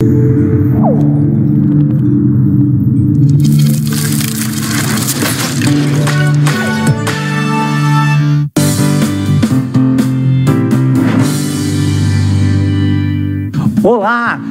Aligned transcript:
Oh. 0.00 1.18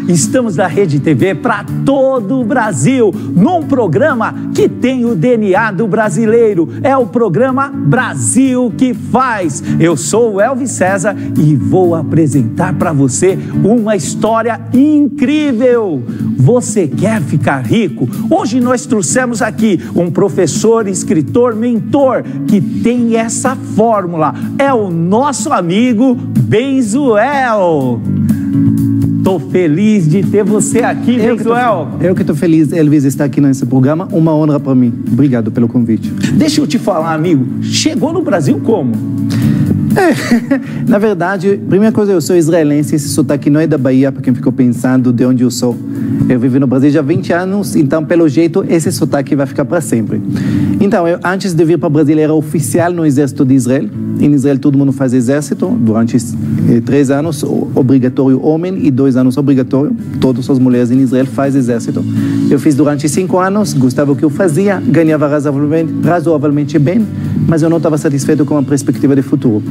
Estamos 0.07 0.55
da 0.55 0.67
Rede 0.67 0.99
TV 0.99 1.35
para 1.35 1.65
todo 1.85 2.39
o 2.39 2.45
Brasil, 2.45 3.13
num 3.35 3.63
programa 3.63 4.33
que 4.53 4.69
tem 4.69 5.05
o 5.05 5.15
DNA 5.15 5.71
do 5.71 5.87
brasileiro. 5.87 6.69
É 6.81 6.95
o 6.95 7.05
programa 7.05 7.69
Brasil 7.69 8.73
que 8.77 8.93
faz. 8.93 9.63
Eu 9.79 9.97
sou 9.97 10.35
o 10.35 10.41
Elvis 10.41 10.71
César 10.71 11.15
e 11.37 11.55
vou 11.55 11.95
apresentar 11.95 12.73
para 12.73 12.91
você 12.93 13.37
uma 13.63 13.95
história 13.95 14.59
incrível. 14.73 16.03
Você 16.37 16.87
quer 16.87 17.21
ficar 17.21 17.59
rico? 17.59 18.07
Hoje 18.29 18.59
nós 18.59 18.85
trouxemos 18.85 19.41
aqui 19.41 19.79
um 19.95 20.09
professor, 20.09 20.87
escritor, 20.87 21.55
mentor 21.55 22.23
que 22.47 22.61
tem 22.61 23.17
essa 23.17 23.55
fórmula. 23.55 24.33
É 24.57 24.73
o 24.73 24.89
nosso 24.89 25.51
amigo 25.51 26.15
Benzuel. 26.15 28.01
Estou 29.27 29.41
feliz 29.41 30.07
de 30.07 30.23
ter 30.23 30.41
você 30.41 30.79
aqui, 30.79 31.19
eu 31.19 31.35
tô, 31.35 31.53
eu 31.99 32.15
que 32.15 32.21
estou 32.21 32.33
feliz, 32.33 32.71
Elvis, 32.71 33.03
estar 33.03 33.25
aqui 33.25 33.41
nesse 33.41 33.65
programa. 33.65 34.07
Uma 34.13 34.33
honra 34.33 34.57
para 34.57 34.73
mim. 34.73 34.93
Obrigado 35.11 35.51
pelo 35.51 35.67
convite. 35.67 36.09
Deixa 36.31 36.61
eu 36.61 36.65
te 36.65 36.79
falar, 36.79 37.13
amigo. 37.13 37.61
Chegou 37.61 38.13
no 38.13 38.21
Brasil 38.21 38.57
como? 38.63 38.93
É, 39.97 40.59
na 40.87 40.99
verdade, 40.99 41.59
primeira 41.67 41.91
coisa, 41.91 42.11
eu 42.11 42.21
sou 42.21 42.35
israelense, 42.35 42.95
esse 42.95 43.09
sotaque 43.09 43.49
não 43.49 43.59
é 43.59 43.65
da 43.65 43.79
Bahia, 43.79 44.11
para 44.11 44.21
quem 44.21 44.33
ficou 44.33 44.51
pensando 44.51 45.11
de 45.11 45.25
onde 45.25 45.43
eu 45.43 45.49
sou. 45.49 45.75
Eu 46.29 46.39
vivo 46.39 46.59
no 46.59 46.67
Brasil 46.67 46.91
já 46.91 46.99
há 46.99 47.03
20 47.03 47.33
anos, 47.33 47.75
então, 47.75 48.05
pelo 48.05 48.29
jeito, 48.29 48.63
esse 48.69 48.91
sotaque 48.91 49.35
vai 49.35 49.47
ficar 49.47 49.65
para 49.65 49.81
sempre. 49.81 50.21
Então, 50.79 51.07
eu, 51.07 51.19
antes 51.23 51.53
de 51.53 51.65
vir 51.65 51.79
para 51.79 51.87
o 51.87 51.89
Brasil, 51.89 52.19
era 52.19 52.33
oficial 52.33 52.93
no 52.93 53.05
exército 53.05 53.43
de 53.43 53.55
Israel. 53.55 53.89
Em 54.19 54.31
Israel, 54.33 54.59
todo 54.59 54.77
mundo 54.77 54.91
faz 54.91 55.13
exército, 55.13 55.67
durante 55.67 56.17
eh, 56.17 56.81
três 56.85 57.09
anos, 57.09 57.43
obrigatório 57.43 58.43
homem, 58.43 58.85
e 58.85 58.91
dois 58.91 59.15
anos 59.15 59.35
obrigatório. 59.37 59.95
Todas 60.21 60.47
as 60.49 60.59
mulheres 60.59 60.91
em 60.91 60.99
Israel 60.99 61.25
fazem 61.25 61.59
exército. 61.59 62.03
Eu 62.49 62.59
fiz 62.59 62.75
durante 62.75 63.09
cinco 63.09 63.39
anos, 63.39 63.73
gostava 63.73 64.13
do 64.13 64.17
que 64.17 64.23
eu 64.23 64.29
fazia, 64.29 64.79
ganhava 64.79 65.27
razoavelmente, 65.27 65.93
razoavelmente 66.03 66.77
bem, 66.77 67.05
mas 67.47 67.63
eu 67.63 67.69
não 67.69 67.77
estava 67.77 67.97
satisfeito 67.97 68.45
com 68.45 68.57
a 68.57 68.63
perspectiva 68.63 69.15
de 69.15 69.21
futuro. 69.21 69.63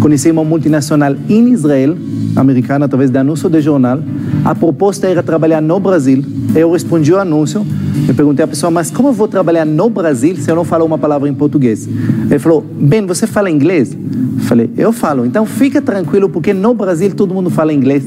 Conheci 0.00 0.30
uma 0.30 0.42
multinacional 0.42 1.14
em 1.28 1.52
Israel, 1.52 1.96
americana, 2.34 2.86
através 2.86 3.10
de 3.10 3.18
anúncio 3.18 3.50
de 3.50 3.60
jornal. 3.60 4.00
A 4.44 4.54
proposta 4.54 5.06
era 5.06 5.22
trabalhar 5.22 5.60
no 5.60 5.78
Brasil. 5.78 6.24
Eu 6.54 6.72
respondi 6.72 7.12
o 7.12 7.18
anúncio. 7.18 7.66
Eu 8.08 8.14
perguntei 8.14 8.44
à 8.44 8.48
pessoa, 8.48 8.70
mas 8.70 8.90
como 8.90 9.08
eu 9.08 9.12
vou 9.12 9.28
trabalhar 9.28 9.66
no 9.66 9.90
Brasil 9.90 10.36
se 10.36 10.50
eu 10.50 10.56
não 10.56 10.64
falo 10.64 10.84
uma 10.86 10.96
palavra 10.96 11.28
em 11.28 11.34
português? 11.34 11.86
Ele 11.86 12.38
falou, 12.38 12.64
bem, 12.80 13.04
você 13.04 13.26
fala 13.26 13.50
inglês? 13.50 13.94
Falei, 14.48 14.70
eu 14.78 14.94
falo. 14.94 15.26
Então 15.26 15.44
fica 15.44 15.82
tranquilo, 15.82 16.26
porque 16.26 16.54
no 16.54 16.72
Brasil 16.72 17.14
todo 17.14 17.34
mundo 17.34 17.50
fala 17.50 17.70
inglês. 17.70 18.02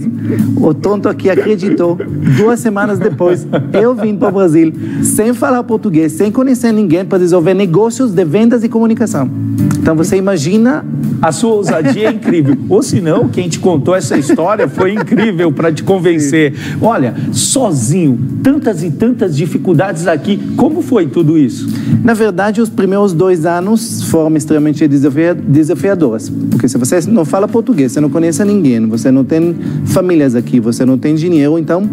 O 0.58 0.74
tonto 0.74 1.08
aqui 1.08 1.30
acreditou. 1.30 1.96
Duas 2.36 2.60
semanas 2.60 2.98
depois, 2.98 3.46
eu 3.72 3.94
vim 3.94 4.16
para 4.16 4.30
o 4.30 4.32
Brasil 4.32 4.74
sem 5.04 5.36
falar 5.36 5.64
português, 5.64 6.14
sem 6.14 6.32
conhecer 6.32 6.72
ninguém, 6.72 7.06
para 7.06 7.20
desenvolver 7.20 7.54
negócios 7.54 8.12
de 8.12 8.26
vendas 8.26 8.64
e 8.64 8.70
comunicação. 8.70 9.30
Então 9.78 9.96
você 9.96 10.18
imagina. 10.18 10.84
A 11.22 11.32
sua 11.32 11.52
ousadia 11.52 12.08
é 12.08 12.12
incrível. 12.12 12.58
Ou 12.68 12.82
se 12.82 13.00
não, 13.00 13.28
quem 13.28 13.48
te 13.48 13.60
contou 13.60 13.94
essa 13.94 14.18
história 14.18 14.68
foi 14.68 14.96
incrível 14.96 15.52
para 15.52 15.72
te 15.72 15.84
convencer. 15.84 16.56
Olha, 16.82 17.14
sozinho, 17.32 18.18
tantas 18.42 18.82
e 18.82 18.90
tantas 18.90 19.38
dificuldades 19.38 20.08
aqui. 20.08 20.38
Como 20.58 20.82
foi 20.82 21.06
tudo 21.06 21.38
isso? 21.38 21.70
Na 22.04 22.16
verdade, 22.16 22.60
os 22.60 22.70
primeiros 22.70 23.14
dois 23.14 23.46
anos 23.46 24.02
foram 24.10 24.36
extremamente 24.36 24.88
desafiadores. 24.88 26.31
Porque 26.50 26.68
se 26.68 26.78
você 26.78 27.00
não 27.08 27.26
fala 27.26 27.48
português, 27.48 27.92
você 27.92 28.02
não 28.02 28.10
conhece 28.10 28.44
ninguém, 28.44 28.86
você 28.88 29.12
não 29.12 29.24
tem 29.24 29.56
famílias 29.86 30.36
aqui, 30.36 30.60
você 30.60 30.86
não 30.86 30.98
tem 30.98 31.16
dinheiro, 31.16 31.58
então 31.58 31.90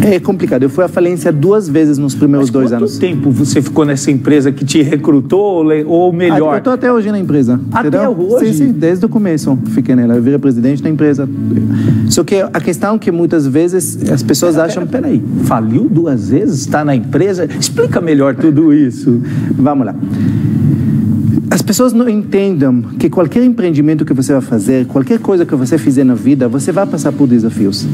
é 0.00 0.18
complicado. 0.20 0.62
Eu 0.62 0.70
fui 0.70 0.84
à 0.84 0.88
falência 0.88 1.32
duas 1.32 1.68
vezes 1.68 1.98
nos 1.98 2.14
primeiros 2.14 2.48
Mas 2.48 2.52
dois 2.52 2.70
quanto 2.70 2.76
anos. 2.76 2.92
Quanto 2.92 3.00
tempo 3.00 3.30
você 3.30 3.60
ficou 3.60 3.84
nessa 3.84 4.10
empresa 4.10 4.52
que 4.52 4.64
te 4.64 4.82
recrutou 4.82 5.64
ou 5.86 6.12
melhor? 6.12 6.50
Ah, 6.50 6.54
eu 6.54 6.58
estou 6.58 6.72
até 6.72 6.92
hoje 6.92 7.10
na 7.10 7.18
empresa. 7.18 7.60
Até 7.72 7.88
entendeu? 7.88 8.16
hoje? 8.18 8.52
Sim, 8.52 8.66
sim, 8.66 8.72
desde 8.72 9.04
o 9.04 9.08
começo 9.08 9.58
fiquei 9.66 9.94
nela. 9.94 10.14
Eu 10.14 10.22
virei 10.22 10.38
presidente 10.38 10.82
da 10.82 10.88
empresa. 10.88 11.28
Só 12.08 12.24
que 12.24 12.36
a 12.40 12.60
questão 12.60 12.96
é 12.96 12.98
que 12.98 13.10
muitas 13.10 13.46
vezes 13.46 13.98
as 14.10 14.22
pessoas 14.22 14.54
pera, 14.54 14.66
acham... 14.66 14.86
Peraí, 14.86 15.18
pera 15.18 15.44
faliu 15.44 15.88
duas 15.88 16.30
vezes, 16.30 16.60
está 16.60 16.84
na 16.84 16.94
empresa? 16.94 17.46
Explica 17.58 18.00
melhor 18.00 18.34
tudo 18.34 18.72
isso. 18.72 19.20
Vamos 19.56 19.86
lá. 19.86 19.94
As 21.58 21.62
pessoas 21.62 21.92
não 21.92 22.08
entendem 22.08 22.82
que 23.00 23.10
qualquer 23.10 23.42
empreendimento 23.42 24.04
que 24.04 24.14
você 24.14 24.32
vai 24.32 24.40
fazer, 24.40 24.86
qualquer 24.86 25.18
coisa 25.18 25.44
que 25.44 25.56
você 25.56 25.76
fizer 25.76 26.04
na 26.04 26.14
vida, 26.14 26.46
você 26.46 26.70
vai 26.70 26.86
passar 26.86 27.10
por 27.10 27.26
desafios. 27.26 27.84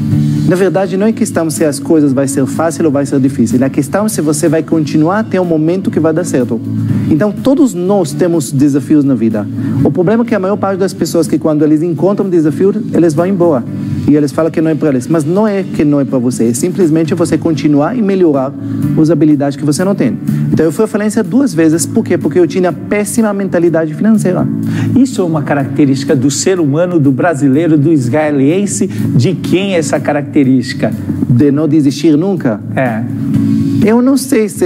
Na 0.47 0.55
verdade, 0.55 0.95
não 0.95 1.07
é 1.07 1.11
questão 1.11 1.49
se 1.49 1.65
as 1.65 1.79
coisas 1.79 2.13
vai 2.13 2.27
ser 2.27 2.45
fácil 2.45 2.85
ou 2.85 2.91
vai 2.91 3.07
ser 3.07 3.19
difícil. 3.19 3.61
A 3.65 3.69
questão 3.69 4.05
é 4.05 4.09
se 4.09 4.21
você 4.21 4.47
vai 4.47 4.61
continuar 4.61 5.17
até 5.17 5.41
o 5.41 5.45
momento 5.45 5.89
que 5.89 5.99
vai 5.99 6.13
dar 6.13 6.23
certo. 6.23 6.61
Então, 7.09 7.31
todos 7.31 7.73
nós 7.73 8.13
temos 8.13 8.51
desafios 8.51 9.03
na 9.03 9.15
vida. 9.15 9.47
O 9.83 9.89
problema 9.89 10.23
é 10.23 10.27
que 10.27 10.35
a 10.35 10.39
maior 10.39 10.57
parte 10.57 10.77
das 10.77 10.93
pessoas 10.93 11.27
que 11.27 11.39
quando 11.39 11.65
eles 11.65 11.81
encontram 11.81 12.27
um 12.27 12.29
desafio, 12.29 12.71
eles 12.93 13.15
vão 13.15 13.25
embora. 13.25 13.63
E 14.07 14.15
eles 14.15 14.31
falam 14.31 14.51
que 14.51 14.61
não 14.61 14.69
é 14.69 14.75
para 14.75 14.89
eles. 14.89 15.07
Mas 15.07 15.23
não 15.23 15.47
é 15.47 15.63
que 15.63 15.83
não 15.83 15.99
é 15.99 16.05
para 16.05 16.19
você. 16.19 16.45
É 16.45 16.53
simplesmente 16.53 17.13
você 17.15 17.37
continuar 17.37 17.97
e 17.97 18.01
melhorar 18.01 18.53
as 18.99 19.09
habilidades 19.09 19.57
que 19.57 19.65
você 19.65 19.83
não 19.83 19.95
tem. 19.95 20.17
Então, 20.51 20.65
eu 20.65 20.71
fui 20.71 20.85
à 20.85 20.87
falência 20.87 21.23
duas 21.23 21.53
vezes. 21.53 21.85
Por 21.85 22.03
quê? 22.03 22.17
Porque 22.17 22.39
eu 22.39 22.47
tinha 22.47 22.71
péssima 22.71 23.33
mentalidade 23.33 23.93
financeira. 23.93 24.47
Isso 24.95 25.21
é 25.21 25.25
uma 25.25 25.41
característica 25.41 26.15
do 26.15 26.29
ser 26.29 26.59
humano, 26.59 26.99
do 26.99 27.11
brasileiro, 27.11 27.77
do 27.77 27.91
israelense. 27.91 28.87
De 28.87 29.33
quem 29.33 29.75
é 29.75 29.79
essa 29.79 29.99
característica? 29.99 30.93
De 31.29 31.51
não 31.51 31.67
desistir 31.67 32.15
nunca? 32.15 32.59
É. 32.75 33.03
Eu 33.85 34.01
não 34.01 34.17
sei 34.17 34.47
se... 34.49 34.65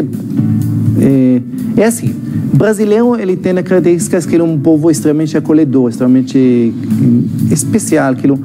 É, 1.01 1.41
é 1.77 1.85
assim, 1.85 2.13
brasileiro 2.53 3.15
ele 3.15 3.37
tem 3.37 3.57
a 3.57 3.63
característica 3.63 4.19
que 4.21 4.35
ele 4.35 4.41
é 4.41 4.45
um 4.45 4.59
povo 4.59 4.91
extremamente 4.91 5.37
acolhedor, 5.37 5.89
extremamente 5.89 6.73
especial, 7.49 8.13
que 8.15 8.27
ele 8.27 8.37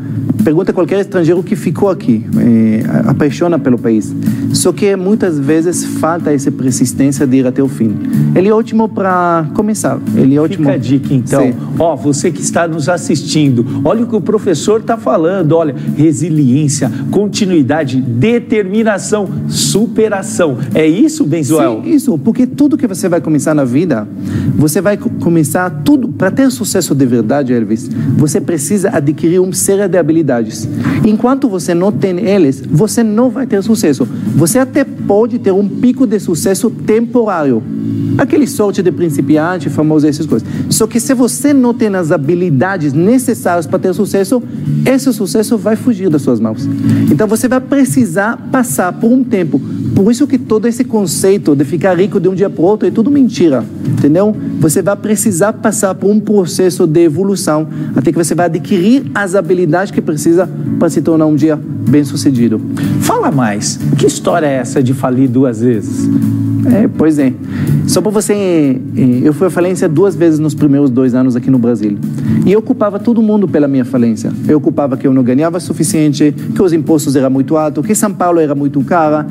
pergunta 0.44 0.71
a 0.71 0.75
qualquer 0.75 1.00
estrangeiro 1.00 1.43
que 1.43 1.56
ficou 1.56 1.88
aqui, 1.88 2.25
é, 2.38 3.09
apaixona 3.09 3.59
pelo 3.59 3.78
país. 3.78 4.15
Só 4.53 4.72
que 4.72 4.94
muitas 4.94 5.38
vezes 5.38 5.84
falta 5.84 6.32
essa 6.32 6.53
persistência 6.53 7.27
de 7.27 7.38
ir 7.38 7.47
até 7.47 7.62
o 7.62 7.69
fim. 7.69 7.97
Ele 8.34 8.49
é 8.49 8.53
ótimo 8.53 8.88
para 8.88 9.47
começar. 9.54 9.99
Ele 10.15 10.37
é 10.37 10.41
ótimo. 10.41 10.65
Fica 10.65 10.75
a 10.75 10.78
dica 10.78 11.15
então. 11.15 11.53
Ó, 11.78 11.97
você 11.97 12.31
que 12.31 12.43
está 12.43 12.69
nos 12.69 12.88
assistindo, 12.88 13.65
olha 13.84 14.04
o 14.04 14.06
que 14.06 14.15
o 14.15 14.21
professor 14.21 14.81
está 14.81 14.99
falando. 14.99 15.53
Olha, 15.53 15.75
resiliência, 15.97 16.93
continuidade, 17.10 18.00
determinação, 18.00 19.28
superação. 19.49 20.59
É 20.75 20.87
isso, 20.87 21.25
Benzoel? 21.25 21.81
Sim, 21.83 21.91
isso. 21.91 22.19
Porque 22.19 22.47
tudo 22.47 22.77
que 22.77 22.87
você 22.87 23.09
vai 23.09 23.21
começar 23.21 23.54
na 23.54 23.65
vida, 23.65 24.06
você 24.54 24.81
vai 24.81 24.99
começar 24.99 25.71
tudo. 25.84 26.09
Para 26.09 26.31
ter 26.31 26.50
sucesso 26.50 26.94
de 26.94 27.06
verdade, 27.06 27.53
Elvis, 27.53 27.88
você 28.16 28.41
precisa 28.41 28.91
adquirir 28.91 29.41
uma 29.41 29.54
série 29.54 29.88
de 29.88 29.97
habilidades. 29.97 30.34
Enquanto 31.05 31.49
você 31.49 31.75
não 31.75 31.93
tem 31.93 32.19
eles, 32.21 32.62
você 32.67 33.03
não 33.03 33.31
vai 33.31 33.47
ter 33.47 33.62
sucesso. 33.62 34.06
Você 34.37 34.59
até 34.59 34.84
pode 34.84 35.39
ter 35.39 35.53
um 35.53 35.69
pico 35.69 36.06
de 36.06 36.19
sucesso 36.19 36.71
temporário. 36.71 37.62
Aquele 38.17 38.47
sorte 38.47 38.83
de 38.83 38.93
principiante, 38.93 39.69
famoso, 39.69 40.06
essas 40.06 40.27
coisas. 40.27 40.49
Só 40.71 40.87
que 40.87 41.00
se 41.00 41.12
você 41.15 41.53
não 41.53 41.75
tem 41.75 41.95
as 41.95 42.12
habilidades 42.12 42.93
necessárias 42.93 43.67
para 43.67 43.78
ter 43.78 43.93
sucesso, 43.93 44.43
esse 44.87 45.12
sucesso 45.12 45.59
vai 45.59 45.77
fugir 45.77 46.09
das 46.09 46.22
suas 46.22 46.39
mãos. 46.39 46.69
Então 47.11 47.27
você 47.27 47.49
vai 47.49 47.61
precisar 47.61 48.37
passar 48.53 48.93
por 48.93 49.11
um 49.11 49.25
tempo. 49.25 49.60
Por 49.95 50.11
isso 50.11 50.27
que 50.27 50.39
todo 50.39 50.67
esse 50.67 50.85
conceito 50.85 51.55
de 51.55 51.65
ficar 51.65 51.99
rico 51.99 52.19
de 52.19 52.29
um 52.29 52.35
dia 52.35 52.51
para 52.51 52.63
o 52.63 52.65
outro 52.65 52.89
é 52.89 52.91
tudo 52.91 53.11
mentira. 53.11 53.65
Entendeu? 53.87 54.35
Você 54.61 54.83
vai 54.83 54.97
precisar 54.97 55.53
passar 55.53 55.95
por 55.95 56.11
um 56.11 56.19
processo 56.19 56.87
de 56.87 57.05
evolução 57.05 57.69
até 57.95 58.11
que 58.11 58.19
você 58.19 58.35
vai 58.35 58.47
adquirir 58.47 59.05
as 59.15 59.35
habilidades 59.35 59.93
que 59.93 60.03
precisa 60.03 60.49
para 60.79 60.91
se 60.91 61.01
tornar 61.01 61.27
um 61.27 61.37
dia 61.37 61.57
bem 61.57 62.03
sucedido. 62.05 62.61
Fala 63.01 63.31
mais. 63.31 63.79
Que 63.97 64.07
história 64.07 64.47
é 64.47 64.55
essa 64.55 64.83
de 64.83 64.93
falir 64.93 65.29
duas 65.29 65.61
vezes? 65.61 66.09
É, 66.67 66.89
pois 66.89 67.19
é. 67.19 67.33
Só 67.87 68.01
para 68.01 68.11
você, 68.11 68.81
eu 69.23 69.33
fui 69.35 69.47
à 69.47 69.51
falência 69.51 69.89
duas 69.89 70.17
vezes 70.17 70.39
nos 70.39 70.55
primeiros 70.55 70.91
dois 70.91 71.15
anos 71.15 71.37
aqui 71.37 71.51
no 71.51 71.59
Brasil. 71.59 71.99
E 72.47 72.53
eu 72.53 72.63
culpava 72.63 72.99
todo 72.99 73.21
mundo 73.21 73.47
pela 73.47 73.69
minha 73.69 73.85
falência. 73.85 74.33
Eu 74.49 74.61
culpava 74.61 74.97
que 74.97 75.07
eu 75.07 75.13
não 75.13 75.23
ganhava 75.23 75.59
o 75.59 75.61
suficiente, 75.61 76.35
que 76.55 76.63
os 76.63 76.73
impostos 76.73 77.17
eram 77.17 77.31
muito 77.31 77.57
altos, 77.57 77.87
que 77.87 77.95
São 77.95 78.13
Paulo 78.13 78.41
era 78.41 78.55
muito 78.55 78.81
cara. 78.83 79.27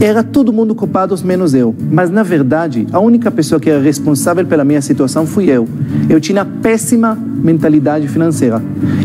Era 0.00 0.22
todo 0.22 0.52
mundo 0.52 0.74
culpado, 0.74 1.14
menos 1.24 1.54
eu. 1.54 1.74
Mas, 1.90 2.10
na 2.10 2.22
verdade, 2.22 2.86
a 2.92 3.00
única 3.00 3.30
pessoa 3.30 3.60
que 3.60 3.70
era 3.70 3.80
responsável 3.80 4.44
pela 4.44 4.64
minha 4.64 4.82
situação 4.82 5.26
fui 5.26 5.50
eu. 5.50 5.66
Eu 6.08 6.20
tinha 6.20 6.44
péssima 6.44 7.16
mentalidade 7.16 8.06
financeira. 8.08 8.62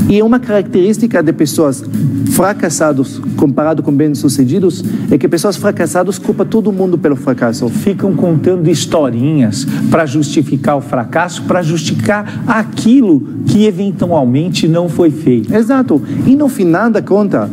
E 0.10 0.22
uma 0.22 0.40
característica 0.40 1.22
de 1.22 1.34
pessoas 1.34 1.84
fracassadas 2.32 3.22
comparado 3.38 3.84
com 3.84 3.92
bem-sucedidos 3.92 4.84
é 5.12 5.18
que 5.18 5.28
pessoas 5.28 5.56
fracassadas 5.56 6.18
culpam 6.18 6.46
todo 6.46 6.72
mundo 6.72 6.98
pelo 6.98 7.16
fracasso. 7.16 7.70
Ficam 7.70 8.14
contando 8.16 8.70
historinhas 8.70 9.66
para 9.90 10.06
justificar 10.06 10.78
o 10.78 10.82
fracasso, 10.82 11.44
para 11.44 11.62
justificar 11.62 12.44
aquilo 12.48 13.22
que 13.46 13.66
eventualmente 13.66 14.68
não 14.68 14.90
foi 14.90 15.12
feito. 15.12 15.54
Exato. 15.54 16.02
E 16.26 16.36
no 16.36 16.50
final 16.50 16.90
da 16.90 17.02
conta, 17.02 17.50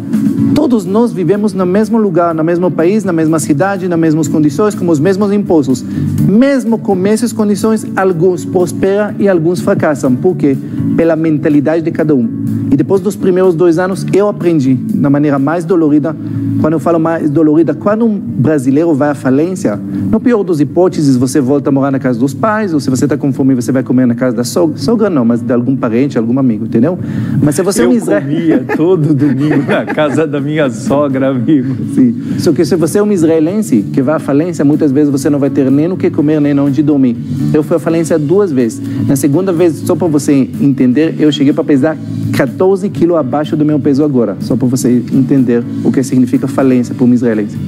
todos 0.55 0.85
nós 0.85 1.13
vivemos 1.13 1.53
no 1.53 1.67
mesmo 1.67 1.99
lugar, 1.99 2.35
no 2.35 2.45
mesmo 2.45 2.71
país, 2.71 3.05
na 3.05 3.13
mesma 3.13 3.39
cidade, 3.39 3.89
nas 3.89 3.99
mesmas 3.99 4.29
condições, 4.29 4.75
com 4.75 4.89
os 4.89 5.01
mesmos 5.01 5.33
impostos. 5.33 5.85
Mesmo 6.27 6.79
com 6.79 7.07
essas 7.07 7.33
condições, 7.33 7.87
alguns 7.97 8.45
prosperam 8.45 9.15
e 9.19 9.29
alguns 9.29 9.61
fracassam. 9.61 10.15
Por 10.15 10.37
quê? 10.37 10.57
Pela 10.97 11.17
mentalidade 11.17 11.83
de 11.83 11.91
cada 11.91 12.15
um. 12.15 12.29
E 12.71 12.77
depois 12.77 13.01
dos 13.01 13.17
primeiros 13.17 13.55
dois 13.55 13.79
anos, 13.79 14.07
eu 14.13 14.29
aprendi, 14.29 14.79
na 14.95 15.11
maneira 15.11 15.39
mais 15.39 15.65
dolorida, 15.65 16.15
quando 16.61 16.75
eu 16.75 16.79
falo 16.79 17.01
mais 17.01 17.29
dolorida, 17.29 17.75
quando 17.75 18.05
um 18.05 18.17
brasileiro 18.17 18.95
vai 18.95 19.11
à 19.11 19.15
falência, 19.15 19.77
no 19.77 20.21
pior 20.21 20.43
dos 20.43 20.61
hipóteses, 20.61 21.17
você 21.17 21.41
volta 21.41 21.71
a 21.71 21.73
morar 21.73 21.91
na 21.91 21.99
casa 21.99 22.19
dos 22.19 22.33
pais, 22.33 22.73
ou 22.73 22.81
se 22.81 22.91
você 22.91 23.07
está 23.07 23.17
com 23.17 23.33
fome, 23.33 23.55
você 23.55 23.73
vai 23.73 23.83
comer 23.83 24.07
na 24.07 24.15
casa 24.15 24.37
da 24.37 24.45
sogra. 24.45 24.77
Sogra 24.77 25.11
não, 25.11 25.25
mas 25.25 25.41
de 25.41 25.53
algum 25.53 25.75
parente, 25.75 26.17
algum 26.17 26.39
amigo, 26.39 26.67
entendeu? 26.67 26.99
Mas 27.43 27.55
se 27.55 27.63
você 27.63 27.85
eu 27.85 27.91
é 27.91 27.95
israelense... 27.95 28.37
comia 28.37 28.77
todo 28.77 29.15
domingo 29.15 29.65
na 29.69 29.85
casa 29.87 30.27
da 30.31 30.41
minha 30.41 30.71
sogra, 30.71 31.29
amigo. 31.29 31.77
Sim. 31.95 32.23
Só 32.39 32.53
que 32.53 32.65
se 32.65 32.77
você 32.77 32.99
é 32.99 33.03
um 33.03 33.13
israelense 33.13 33.83
que 33.93 34.01
vai 34.01 34.17
à 34.17 34.19
falência, 34.19 34.65
muitas 34.65 34.93
vezes 34.93 35.11
você 35.11 35.29
não 35.29 35.39
vai 35.39 35.51
ter 35.51 35.71
nem 35.71 35.91
o 35.91 35.97
que 35.97 36.11
comer, 36.11 36.41
nem 36.41 36.59
onde 36.59 36.83
dormir. 36.83 37.17
Eu 37.53 37.63
fui 37.63 37.77
à 37.77 37.81
falência 37.81 38.19
duas 38.19 38.51
vezes. 38.53 38.81
Na 39.07 39.17
segunda 39.17 39.53
vez, 39.53 39.75
só 39.85 39.95
para 39.95 40.07
você 40.07 40.33
entender, 40.61 41.17
eu 41.19 41.31
cheguei 41.31 41.53
para 41.53 41.65
pesar 41.65 41.99
14 42.33 42.89
quilos 42.89 43.17
abaixo 43.17 43.57
do 43.57 43.65
meu 43.65 43.79
peso 43.79 44.05
agora, 44.05 44.37
só 44.41 44.57
para 44.57 44.67
você 44.67 45.03
entender 45.13 45.63
o 45.85 45.91
que 45.93 46.03
significa 46.03 46.47
falência 46.49 46.95
para 46.95 47.05
um 47.05 47.13
israelense. 47.13 47.59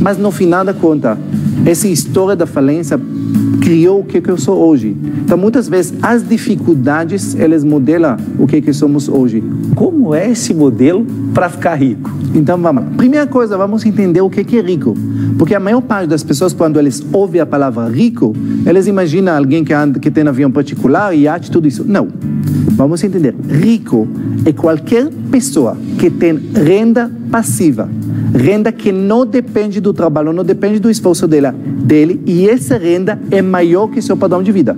Mas 0.00 0.16
no 0.16 0.30
final 0.30 0.64
da 0.64 0.72
conta, 0.72 1.18
essa 1.66 1.88
história 1.88 2.36
da 2.36 2.46
falência 2.46 2.98
criou 3.60 4.00
o 4.00 4.04
que, 4.04 4.20
que 4.20 4.30
eu 4.30 4.36
sou 4.36 4.58
hoje. 4.58 4.94
Então, 5.24 5.38
muitas 5.38 5.68
vezes, 5.68 5.94
as 6.02 6.26
dificuldades, 6.26 7.34
elas 7.34 7.64
modelam 7.64 8.16
o 8.38 8.46
que, 8.46 8.60
que 8.60 8.72
somos 8.72 9.08
hoje. 9.08 9.42
Como 9.74 10.14
é 10.14 10.30
esse 10.30 10.52
modelo 10.52 11.06
para 11.32 11.48
ficar 11.48 11.74
rico? 11.74 12.03
Então, 12.34 12.58
vamos. 12.58 12.96
Primeira 12.96 13.26
coisa, 13.26 13.56
vamos 13.56 13.84
entender 13.84 14.20
o 14.20 14.30
que, 14.30 14.44
que 14.44 14.58
é 14.58 14.60
rico. 14.60 14.94
Porque 15.38 15.54
a 15.54 15.60
maior 15.60 15.80
parte 15.80 16.08
das 16.08 16.22
pessoas, 16.22 16.52
quando 16.52 16.78
eles 16.78 17.04
ouvem 17.12 17.40
a 17.40 17.46
palavra 17.46 17.88
rico, 17.88 18.34
eles 18.66 18.86
imaginam 18.86 19.36
alguém 19.36 19.64
que, 19.64 19.72
anda, 19.72 19.98
que 19.98 20.10
tem 20.10 20.26
avião 20.26 20.50
particular, 20.50 21.12
iate, 21.14 21.50
tudo 21.50 21.68
isso. 21.68 21.84
Não. 21.86 22.08
Vamos 22.72 23.02
entender. 23.04 23.34
Rico 23.48 24.08
é 24.44 24.52
qualquer 24.52 25.08
pessoa 25.30 25.76
que 25.98 26.10
tem 26.10 26.34
renda 26.34 27.10
passiva, 27.34 27.88
renda 28.32 28.70
que 28.70 28.92
não 28.92 29.26
depende 29.26 29.80
do 29.80 29.92
trabalho, 29.92 30.32
não 30.32 30.44
depende 30.44 30.78
do 30.78 30.88
esforço 30.88 31.26
dela, 31.26 31.52
dele, 31.52 32.22
e 32.24 32.48
essa 32.48 32.78
renda 32.78 33.18
é 33.28 33.42
maior 33.42 33.88
que 33.88 34.00
seu 34.00 34.16
padrão 34.16 34.40
de 34.40 34.52
vida. 34.52 34.76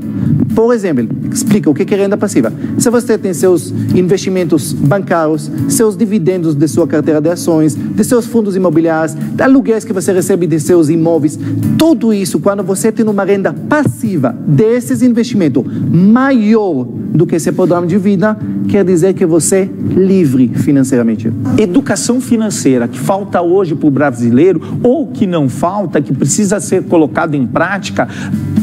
Por 0.55 0.73
exemplo, 0.73 1.07
explica 1.31 1.69
o 1.69 1.75
que 1.75 1.95
é 1.95 1.99
renda 1.99 2.17
passiva. 2.17 2.51
Se 2.79 2.89
você 2.89 3.19
tem 3.19 3.35
seus 3.35 3.75
investimentos 3.95 4.73
bancários, 4.73 5.51
seus 5.69 5.99
dividendos 5.99 6.55
de 6.55 6.67
sua 6.67 6.87
carteira 6.87 7.21
de 7.21 7.29
ações, 7.29 7.75
de 7.75 8.03
seus 8.03 8.25
fundos 8.25 8.57
imobiliários, 8.57 9.15
aluguéis 9.39 9.85
que 9.85 9.93
você 9.93 10.11
recebe 10.15 10.47
de 10.47 10.59
seus 10.59 10.89
imóveis, 10.89 11.39
tudo 11.77 12.11
isso, 12.15 12.41
quando 12.41 12.63
você 12.63 12.91
tem 12.91 13.07
uma 13.07 13.25
renda 13.25 13.53
passiva 13.53 14.35
desses 14.47 15.03
investimentos 15.03 15.63
maior 15.93 16.85
do 16.87 17.27
que 17.27 17.39
seu 17.39 17.53
padrão 17.53 17.87
de 17.87 17.99
vida, 17.99 18.35
quer 18.69 18.83
dizer 18.83 19.13
que 19.13 19.27
você 19.27 19.57
é 19.57 19.95
livre 19.95 20.49
financeiramente. 20.55 21.31
Educação 21.59 22.19
financeira 22.47 22.87
que 22.89 22.99
falta 22.99 23.43
hoje 23.43 23.75
para 23.75 23.87
o 23.87 23.91
brasileiro, 23.91 24.61
ou 24.83 25.07
que 25.09 25.27
não 25.27 25.49
falta, 25.49 26.01
que 26.01 26.13
precisa 26.13 26.61
ser 26.61 26.85
colocada 26.85 27.37
em 27.37 27.47
prática, 27.47 28.09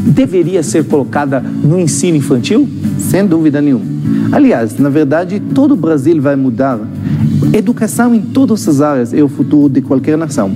deveria 0.07 0.63
ser 0.63 0.85
colocada 0.85 1.39
no 1.39 1.79
ensino 1.79 2.17
infantil? 2.17 2.67
Sem 2.97 3.25
dúvida 3.25 3.61
nenhuma. 3.61 3.85
Aliás, 4.31 4.77
na 4.77 4.89
verdade, 4.89 5.39
todo 5.39 5.73
o 5.73 5.77
Brasil 5.77 6.21
vai 6.21 6.35
mudar. 6.35 6.79
Educação 7.51 8.13
em 8.13 8.21
todas 8.21 8.67
as 8.67 8.81
áreas 8.81 9.13
é 9.13 9.21
o 9.21 9.27
futuro 9.27 9.71
de 9.71 9.81
qualquer 9.81 10.17
nação. 10.17 10.51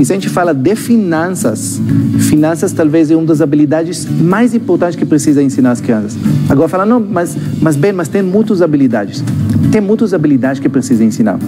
E 0.00 0.04
se 0.04 0.12
a 0.12 0.16
gente 0.16 0.28
fala 0.28 0.54
de 0.54 0.74
finanças, 0.74 1.80
finanças 2.20 2.72
talvez 2.72 3.10
é 3.10 3.16
uma 3.16 3.26
das 3.26 3.40
habilidades 3.40 4.06
mais 4.06 4.54
importantes 4.54 4.96
que 4.96 5.04
precisa 5.04 5.42
ensinar 5.42 5.72
as 5.72 5.80
crianças. 5.80 6.16
Agora 6.48 6.68
fala, 6.68 6.86
não, 6.86 7.00
mas, 7.00 7.36
mas 7.60 7.76
bem, 7.76 7.92
mas 7.92 8.08
tem 8.08 8.22
muitas 8.22 8.62
habilidades. 8.62 9.22
Tem 9.70 9.80
muitas 9.80 10.14
habilidades 10.14 10.60
que 10.60 10.68
precisa 10.68 11.04
ensinar. 11.04 11.38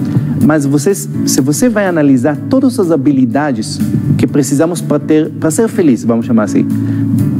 Mas 0.44 0.66
vocês, 0.66 1.08
se 1.26 1.40
você 1.40 1.68
vai 1.68 1.86
analisar 1.86 2.36
todas 2.50 2.78
as 2.78 2.90
habilidades 2.90 3.78
que 4.18 4.26
precisamos 4.26 4.80
para 4.80 4.98
ter, 4.98 5.30
para 5.30 5.50
ser 5.50 5.68
feliz, 5.68 6.04
vamos 6.04 6.26
chamar 6.26 6.44
assim, 6.44 6.66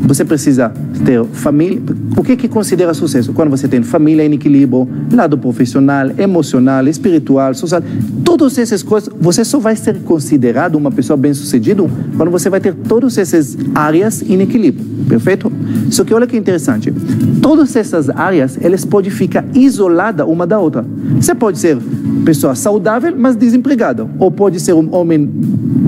você 0.04 0.24
precisa 0.24 0.72
ter 1.04 1.24
família. 1.24 1.80
O 2.16 2.22
que 2.22 2.36
que 2.36 2.48
considera 2.48 2.94
sucesso? 2.94 3.32
Quando 3.32 3.50
você 3.50 3.66
tem 3.66 3.82
família 3.82 4.24
em 4.24 4.32
equilíbrio, 4.34 4.88
lado 5.12 5.36
profissional, 5.38 6.10
emocional, 6.18 6.86
espiritual, 6.86 7.54
social, 7.54 7.82
todas 8.24 8.58
essas 8.58 8.82
coisas, 8.82 9.10
você 9.20 9.44
só 9.44 9.58
vai 9.58 9.76
ser 9.76 9.98
considerado 10.00 10.74
uma 10.76 10.90
pessoa 10.90 11.16
bem-sucedida 11.16 11.82
quando 12.16 12.30
você 12.30 12.50
vai 12.50 12.60
ter 12.60 12.74
todas 12.74 13.16
essas 13.18 13.56
áreas 13.74 14.22
em 14.22 14.40
equilíbrio. 14.40 14.84
Perfeito? 15.08 15.52
Só 15.90 16.04
que 16.04 16.14
olha 16.14 16.26
que 16.26 16.36
interessante. 16.36 16.92
Todas 17.42 17.76
essas 17.76 18.08
áreas, 18.10 18.58
elas 18.60 18.84
podem 18.84 19.10
ficar 19.10 19.44
isoladas 19.54 20.26
uma 20.26 20.46
da 20.46 20.58
outra. 20.58 20.84
Você 21.20 21.34
pode 21.34 21.58
ser 21.58 21.78
pessoa 22.24 22.54
saudável, 22.54 23.14
mas 23.16 23.36
desempregada. 23.36 24.06
Ou 24.18 24.30
pode 24.30 24.58
ser 24.60 24.72
um 24.72 24.94
homem 24.94 25.30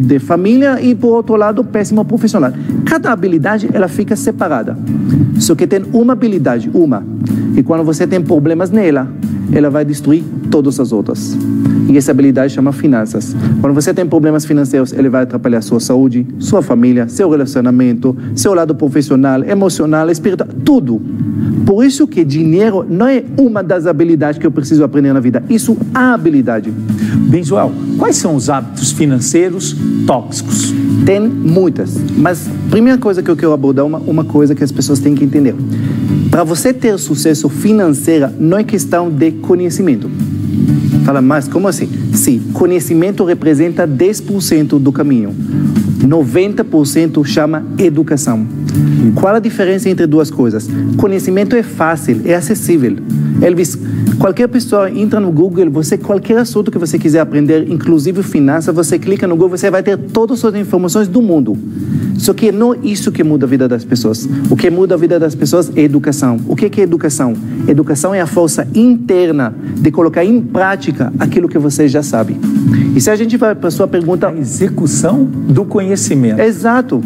de 0.06 0.18
família 0.18 0.80
e, 0.80 0.94
por 0.94 1.14
outro 1.16 1.34
lado, 1.34 1.64
péssimo 1.64 2.04
profissional. 2.04 2.52
Cada 2.84 3.10
habilidade, 3.10 3.68
ela 3.72 3.88
fica 3.88 4.05
separada. 4.14 4.76
Só 5.40 5.54
que 5.54 5.66
tem 5.66 5.84
uma 5.92 6.12
habilidade, 6.12 6.70
uma. 6.72 7.02
E 7.56 7.62
quando 7.62 7.82
você 7.82 8.06
tem 8.06 8.20
problemas 8.20 8.70
nela, 8.70 9.08
ela 9.50 9.70
vai 9.70 9.84
destruir 9.84 10.22
todas 10.50 10.78
as 10.80 10.92
outras. 10.92 11.36
E 11.88 11.96
essa 11.96 12.10
habilidade 12.10 12.52
chama 12.52 12.72
finanças. 12.72 13.34
Quando 13.60 13.74
você 13.74 13.94
tem 13.94 14.06
problemas 14.06 14.44
financeiros, 14.44 14.92
ele 14.92 15.08
vai 15.08 15.22
atrapalhar 15.22 15.60
sua 15.62 15.80
saúde, 15.80 16.26
sua 16.38 16.62
família, 16.62 17.08
seu 17.08 17.30
relacionamento, 17.30 18.16
seu 18.34 18.54
lado 18.54 18.74
profissional, 18.74 19.42
emocional, 19.44 20.10
espiritual, 20.10 20.48
tudo. 20.64 21.00
Por 21.64 21.84
isso 21.84 22.06
que 22.06 22.24
dinheiro 22.24 22.84
não 22.88 23.06
é 23.06 23.24
uma 23.36 23.62
das 23.62 23.86
habilidades 23.86 24.38
que 24.38 24.46
eu 24.46 24.50
preciso 24.50 24.84
aprender 24.84 25.12
na 25.12 25.20
vida. 25.20 25.42
Isso 25.48 25.76
é 25.94 25.98
a 25.98 26.14
habilidade. 26.14 26.70
Benjoel, 26.70 27.72
quais 27.98 28.16
são 28.16 28.34
os 28.34 28.48
hábitos 28.48 28.92
financeiros 28.92 29.76
tóxicos? 30.06 30.74
Tem 31.04 31.20
muitas. 31.20 31.96
Mas 32.16 32.48
primeira 32.70 32.98
coisa 32.98 33.22
que 33.22 33.30
eu 33.30 33.36
quero 33.36 33.52
abordar 33.52 33.84
é 33.84 33.88
uma, 33.88 33.98
uma 33.98 34.24
coisa 34.24 34.54
que 34.54 34.64
as 34.64 34.72
pessoas 34.72 34.98
têm 34.98 35.14
que 35.14 35.24
entender. 35.24 35.54
Para 36.30 36.44
você 36.44 36.72
ter 36.72 36.98
sucesso 36.98 37.48
financeiro, 37.48 38.28
não 38.38 38.58
é 38.58 38.64
questão 38.64 39.10
de 39.10 39.32
conhecimento. 39.32 40.10
Fala, 41.04 41.22
mas 41.22 41.46
como 41.46 41.68
assim? 41.68 41.88
Sim, 42.12 42.40
conhecimento 42.52 43.24
representa 43.24 43.86
10% 43.86 44.78
do 44.78 44.90
caminho. 44.90 45.34
90% 46.02 47.24
chama 47.24 47.64
educação. 47.78 48.46
Qual 49.14 49.34
a 49.34 49.38
diferença 49.38 49.88
entre 49.88 50.06
duas 50.06 50.30
coisas? 50.30 50.68
Conhecimento 50.96 51.54
é 51.56 51.62
fácil, 51.62 52.22
é 52.24 52.34
acessível. 52.34 52.96
Elvis, 53.40 53.78
qualquer 54.18 54.48
pessoa 54.48 54.90
entra 54.90 55.20
no 55.20 55.30
Google, 55.30 55.70
você 55.70 55.98
qualquer 55.98 56.38
assunto 56.38 56.70
que 56.70 56.78
você 56.78 56.98
quiser 56.98 57.20
aprender, 57.20 57.70
inclusive 57.70 58.22
finanças, 58.22 58.74
você 58.74 58.98
clica 58.98 59.26
no 59.26 59.36
Google, 59.36 59.56
você 59.56 59.70
vai 59.70 59.82
ter 59.82 59.96
todas 59.96 60.44
as 60.44 60.54
informações 60.54 61.08
do 61.08 61.20
mundo. 61.20 61.56
Só 62.18 62.32
que 62.32 62.50
não 62.50 62.74
é 62.74 62.78
isso 62.82 63.12
que 63.12 63.22
muda 63.22 63.44
a 63.44 63.48
vida 63.48 63.68
das 63.68 63.84
pessoas. 63.84 64.28
O 64.50 64.56
que 64.56 64.70
muda 64.70 64.94
a 64.94 64.98
vida 64.98 65.18
das 65.18 65.34
pessoas 65.34 65.70
é 65.76 65.82
educação. 65.82 66.40
O 66.48 66.56
que 66.56 66.80
é 66.80 66.82
educação? 66.82 67.34
Educação 67.68 68.14
é 68.14 68.20
a 68.20 68.26
força 68.26 68.66
interna 68.74 69.54
de 69.76 69.90
colocar 69.90 70.24
em 70.24 70.40
prática 70.40 71.12
aquilo 71.18 71.48
que 71.48 71.58
você 71.58 71.86
já 71.86 72.02
sabe. 72.02 72.36
E 72.94 73.00
se 73.00 73.10
a 73.10 73.16
gente 73.16 73.36
vai 73.36 73.54
para 73.54 73.68
a 73.68 73.70
sua 73.70 73.86
pergunta. 73.86 74.28
A 74.28 74.34
execução 74.34 75.24
do 75.24 75.64
conhecimento. 75.64 76.40
Exato. 76.40 77.02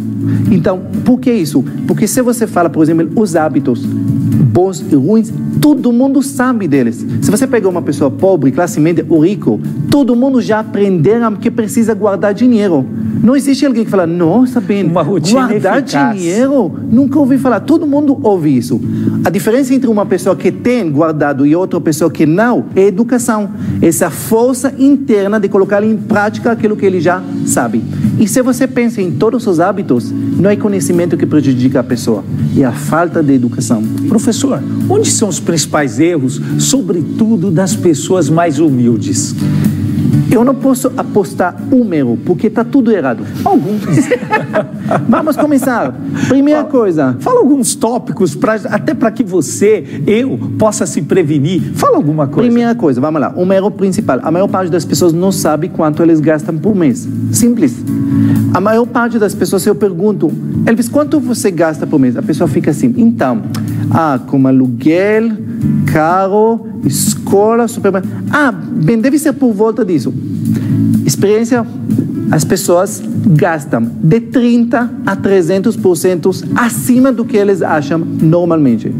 Então, 0.50 0.80
por 1.04 1.18
que 1.18 1.32
isso? 1.32 1.64
Porque 1.86 2.06
se 2.06 2.22
você 2.22 2.46
fala, 2.46 2.70
por 2.70 2.82
exemplo, 2.82 3.10
os 3.16 3.34
hábitos 3.34 3.84
bons 4.30 4.80
e 4.80 4.94
ruins, 4.94 5.32
todo 5.60 5.92
mundo 5.92 6.22
sabe 6.22 6.68
deles. 6.68 7.04
Se 7.20 7.30
você 7.30 7.46
pegar 7.46 7.68
uma 7.68 7.82
pessoa 7.82 8.10
pobre, 8.10 8.52
classe 8.52 8.80
média 8.80 9.04
ou 9.08 9.24
rico, 9.24 9.60
todo 9.90 10.14
mundo 10.16 10.40
já 10.40 10.60
aprendeu 10.60 11.10
que 11.40 11.50
precisa 11.50 11.92
guardar 11.92 12.32
dinheiro. 12.32 12.86
Não 13.22 13.36
existe 13.36 13.66
alguém 13.66 13.84
que 13.84 13.90
fala, 13.90 14.06
nossa, 14.06 14.60
rotina 14.60 15.48
guardar 15.48 15.78
eficaz. 15.78 16.16
dinheiro, 16.16 16.72
nunca 16.90 17.18
ouvi 17.18 17.36
falar. 17.36 17.60
Todo 17.60 17.86
mundo 17.86 18.18
ouve 18.22 18.56
isso. 18.56 18.80
A 19.24 19.28
diferença 19.28 19.74
entre 19.74 19.90
uma 19.90 20.06
pessoa 20.06 20.34
que 20.34 20.50
tem 20.50 20.90
guardado 20.90 21.44
e 21.44 21.54
outra 21.54 21.80
pessoa 21.80 22.10
que 22.10 22.24
não 22.24 22.66
é 22.74 22.86
educação. 22.86 23.50
Essa 23.82 24.08
força 24.08 24.72
interna 24.78 25.38
de 25.38 25.48
colocar 25.48 25.82
em 25.82 25.96
prática 25.96 26.52
aquilo 26.52 26.76
que 26.76 26.86
ele 26.86 27.00
já 27.00 27.22
sabe. 27.44 27.82
E 28.20 28.28
se 28.28 28.42
você 28.42 28.66
pensa 28.68 29.00
em 29.00 29.10
todos 29.12 29.46
os 29.46 29.60
hábitos, 29.60 30.12
não 30.12 30.50
é 30.50 30.54
conhecimento 30.54 31.16
que 31.16 31.24
prejudica 31.24 31.80
a 31.80 31.82
pessoa, 31.82 32.22
é 32.54 32.62
a 32.62 32.70
falta 32.70 33.22
de 33.22 33.32
educação. 33.32 33.82
Professor, 34.08 34.62
onde 34.90 35.10
são 35.10 35.26
os 35.26 35.40
principais 35.40 35.98
erros, 35.98 36.38
sobretudo 36.58 37.50
das 37.50 37.74
pessoas 37.74 38.28
mais 38.28 38.58
humildes? 38.58 39.34
Eu 40.30 40.44
não 40.44 40.54
posso 40.54 40.92
apostar 40.96 41.56
um 41.72 41.92
erro, 41.92 42.18
porque 42.24 42.46
está 42.46 42.64
tudo 42.64 42.92
errado. 42.92 43.24
Alguns. 43.44 43.80
Vamos 45.08 45.36
começar. 45.36 45.94
Primeira 46.28 46.64
coisa, 46.64 47.16
Fala 47.20 47.40
alguns 47.40 47.74
tópicos, 47.74 48.34
pra, 48.34 48.54
até 48.54 48.94
para 48.94 49.10
que 49.10 49.22
você, 49.22 50.02
eu, 50.06 50.38
possa 50.58 50.86
se 50.86 51.02
prevenir. 51.02 51.72
Fala 51.74 51.96
alguma 51.96 52.26
coisa. 52.26 52.48
Primeira 52.48 52.74
coisa, 52.74 53.00
vamos 53.00 53.20
lá. 53.20 53.32
Um 53.36 53.52
erro 53.52 53.70
principal. 53.70 54.20
A 54.22 54.30
maior 54.30 54.48
parte 54.48 54.70
das 54.70 54.84
pessoas 54.84 55.12
não 55.12 55.32
sabe 55.32 55.68
quanto 55.68 56.02
eles 56.02 56.20
gastam 56.20 56.56
por 56.56 56.74
mês. 56.74 57.08
Simples. 57.32 57.76
A 58.52 58.60
maior 58.60 58.86
parte 58.86 59.18
das 59.18 59.34
pessoas, 59.34 59.62
se 59.62 59.68
eu 59.68 59.74
pergunto, 59.74 60.30
Elvis, 60.66 60.88
quanto 60.88 61.20
você 61.20 61.50
gasta 61.50 61.86
por 61.86 61.98
mês? 61.98 62.16
A 62.16 62.22
pessoa 62.22 62.48
fica 62.48 62.70
assim, 62.70 62.92
então, 62.96 63.42
ah, 63.90 64.18
com 64.26 64.46
aluguel, 64.46 65.32
carro, 65.86 66.66
escola, 66.84 67.68
supermercado. 67.68 68.24
Ah, 68.30 68.52
bem, 68.52 69.00
deve 69.00 69.18
ser 69.18 69.32
por 69.32 69.52
volta 69.52 69.84
disso. 69.84 70.12
Experiência, 71.04 71.66
as 72.30 72.44
pessoas 72.44 73.02
gastam 73.26 73.82
de 73.82 74.20
30 74.20 74.90
a 75.04 75.16
300% 75.16 76.48
acima 76.56 77.12
do 77.12 77.24
que 77.24 77.36
eles 77.36 77.62
acham 77.62 77.98
normalmente. 77.98 78.92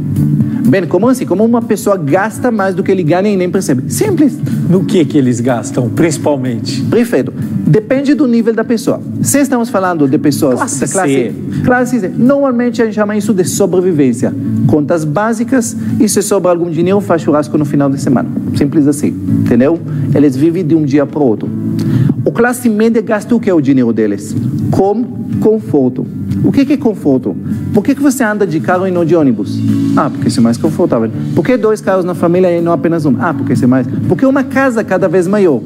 Bem, 0.66 0.86
como 0.86 1.08
assim? 1.08 1.26
Como 1.26 1.44
uma 1.44 1.62
pessoa 1.62 1.96
gasta 1.96 2.50
mais 2.50 2.74
do 2.74 2.82
que 2.82 2.90
ele 2.90 3.02
ganha 3.02 3.28
e 3.28 3.36
nem 3.36 3.50
percebe? 3.50 3.90
Simples. 3.92 4.38
No 4.68 4.84
que 4.84 5.04
que 5.04 5.18
eles 5.18 5.40
gastam, 5.40 5.88
principalmente? 5.88 6.82
Perfeito. 6.82 7.32
Depende 7.66 8.14
do 8.14 8.26
nível 8.26 8.52
da 8.52 8.64
pessoa. 8.64 9.00
Se 9.22 9.38
estamos 9.38 9.68
falando 9.68 10.08
de 10.08 10.18
pessoas 10.18 10.56
Classe 10.56 10.80
da 10.80 10.88
classe 10.88 11.12
C. 11.12 11.34
classe 11.64 12.00
C, 12.00 12.08
normalmente 12.08 12.82
a 12.82 12.84
gente 12.84 12.94
chama 12.94 13.16
isso 13.16 13.32
de 13.32 13.44
sobrevivência. 13.44 14.34
Contas 14.66 15.04
básicas 15.04 15.76
e 15.98 16.08
se 16.08 16.22
sobra 16.22 16.50
algum 16.50 16.70
dinheiro, 16.70 17.00
faz 17.00 17.22
churrasco 17.22 17.56
no 17.56 17.64
final 17.64 17.90
de 17.90 18.00
semana. 18.00 18.28
Simples 18.56 18.86
assim, 18.86 19.08
entendeu? 19.08 19.80
Eles 20.14 20.36
vivem 20.36 20.66
de 20.66 20.74
um 20.74 20.84
dia 20.84 21.06
para 21.06 21.20
o 21.20 21.26
outro. 21.26 21.48
O 22.24 22.32
classe 22.32 22.68
média 22.68 23.00
gasta 23.00 23.34
o 23.34 23.40
que 23.40 23.48
é 23.48 23.54
o 23.54 23.60
dinheiro 23.60 23.92
deles? 23.92 24.34
Com 24.70 25.02
conforto. 25.40 26.06
O 26.44 26.52
que 26.52 26.64
que 26.66 26.74
é 26.74 26.76
conforto? 26.76 27.34
Por 27.72 27.82
que 27.82 27.94
você 27.94 28.22
anda 28.22 28.46
de 28.46 28.60
carro 28.60 28.86
e 28.86 28.90
não 28.90 29.04
de 29.04 29.16
ônibus? 29.16 29.58
Ah, 29.96 30.10
porque 30.10 30.28
isso 30.28 30.40
é 30.40 30.42
mais 30.42 30.58
confortável. 30.58 31.10
Por 31.34 31.44
que 31.44 31.56
dois 31.56 31.80
carros 31.80 32.04
na 32.04 32.14
família 32.14 32.50
e 32.56 32.60
não 32.60 32.72
apenas 32.72 33.06
um? 33.06 33.16
Ah, 33.18 33.32
porque 33.32 33.54
isso 33.54 33.64
é 33.64 33.66
mais. 33.66 33.86
Porque 34.08 34.26
uma 34.26 34.44
casa 34.44 34.84
cada 34.84 35.08
vez 35.08 35.26
maior. 35.26 35.60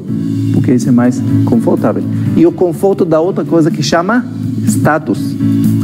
Porque 0.53 0.73
isso 0.73 0.87
é 0.87 0.91
mais 0.91 1.21
confortável. 1.45 2.03
E 2.37 2.45
o 2.45 2.51
conforto 2.51 3.03
da 3.03 3.19
outra 3.19 3.43
coisa 3.43 3.69
que 3.69 3.83
chama 3.83 4.25
status. 4.65 5.35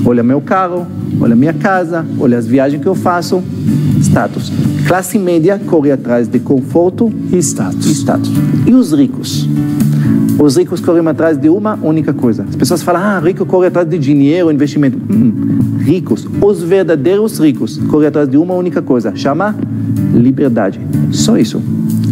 Olha 0.06 0.24
meu 0.24 0.42
carro, 0.42 0.88
olha 1.20 1.36
minha 1.36 1.54
casa, 1.54 2.06
olha 2.20 2.38
as 2.38 2.48
viagens 2.48 2.82
que 2.82 2.88
eu 2.88 2.96
faço. 2.96 3.42
Status. 4.02 4.52
Classe 4.88 5.20
média 5.20 5.60
corre 5.68 5.92
atrás 5.92 6.28
de 6.28 6.40
conforto 6.40 7.12
E 7.32 7.38
status. 7.38 7.86
e 7.86 7.92
status. 7.92 8.32
E 8.66 8.74
os 8.74 8.92
ricos? 8.94 9.48
Os 10.40 10.58
ricos 10.58 10.82
correm 10.82 11.08
atrás 11.08 11.38
de 11.38 11.50
uma 11.50 11.78
única 11.84 12.12
coisa. 12.14 12.44
As 12.50 12.56
pessoas 12.56 12.82
falam, 12.82 13.02
ah, 13.02 13.20
rico 13.20 13.46
corre 13.46 13.68
atrás 13.68 13.88
de 13.88 14.00
dinheiro, 14.00 14.52
investimento. 14.52 14.98
Hum, 14.98 15.78
ricos, 15.80 16.28
os 16.42 16.64
verdadeiros 16.64 17.38
ricos, 17.40 17.78
correm 17.90 18.08
atrás 18.08 18.28
de 18.28 18.38
uma 18.38 18.56
única 18.56 18.82
coisa. 18.82 19.16
Chama 19.16 19.56
liberdade. 20.16 20.82
Só 21.12 21.38
isso. 21.38 21.62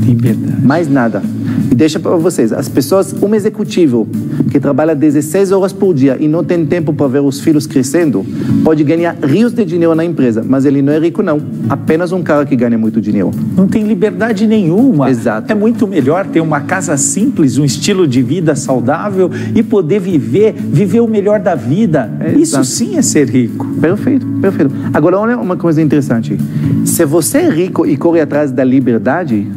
Liberdade. 0.06 0.64
Mais 0.64 0.88
nada. 0.88 1.24
E 1.72 1.76
deixa 1.76 2.00
para 2.00 2.16
vocês, 2.16 2.52
as 2.52 2.68
pessoas, 2.68 3.14
um 3.22 3.34
executivo 3.36 4.08
que 4.50 4.60
trabalha 4.60 4.96
16 4.96 5.52
horas 5.52 5.72
por 5.72 5.94
dia 5.94 6.18
e 6.20 6.28
não 6.28 6.44
tem 6.44 6.66
tempo 6.66 6.92
para 6.94 7.08
ver 7.08 7.22
os 7.22 7.40
filhos 7.40 7.68
crescendo, 7.68 8.26
pode 8.64 8.84
ganhar 8.84 9.16
rios 9.24 9.54
de 9.54 9.64
dinheiro 9.64 9.94
na 9.94 10.04
empresa, 10.04 10.44
mas 10.48 10.66
ele 10.66 10.82
não 10.82 10.92
é 10.92 11.00
rico 11.00 11.22
não. 11.22 11.40
Apenas 11.70 12.12
um 12.12 12.24
cara 12.24 12.46
que 12.46 12.56
ganha 12.56 12.78
muito 12.78 13.00
dinheiro. 13.00 13.32
Não 13.56 13.68
tem 13.68 13.84
liberdade 13.84 14.48
nenhuma. 14.48 15.10
Exato. 15.10 15.52
É 15.52 15.56
muito 15.56 15.88
melhor 15.88 16.26
ter 16.26 16.42
uma 16.42 16.62
casa 16.62 16.98
simples, 16.98 17.58
um 17.58 17.66
estilo 17.66 18.08
de 18.08 18.22
vida 18.22 18.56
saudável 18.56 19.30
e 19.56 19.62
poder 19.62 20.00
viver, 20.00 20.54
viver 20.54 21.02
o 21.02 21.08
melhor 21.08 21.40
da 21.40 21.54
vida. 21.54 22.10
Isso 22.36 22.56
Exato. 22.56 22.66
sim 22.66 22.98
é 22.98 23.02
ser 23.02 23.30
rico. 23.30 23.68
Perfeito, 23.80 24.26
perfeito. 24.42 24.74
Agora, 24.94 25.20
olha 25.20 25.38
uma 25.38 25.56
coisa 25.56 25.82
interessante. 25.82 26.38
Se 26.86 27.06
você 27.06 27.40
é 27.40 27.50
rico 27.50 27.86
e 27.86 27.96
corre 27.96 28.22
atrás 28.22 28.52
da 28.52 28.64
liberdade, 28.64 29.48